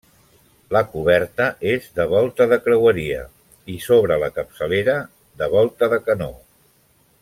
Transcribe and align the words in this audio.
La 0.75 0.79
coberta 0.93 1.49
és 1.73 1.85
de 1.99 2.07
volta 2.15 2.49
de 2.55 2.59
creueria 2.69 3.21
i 3.77 3.79
sobre 3.91 4.21
la 4.27 4.33
capçalera 4.41 4.99
de 5.43 5.55
volta 5.57 5.95
de 5.97 6.05
canó. 6.11 6.33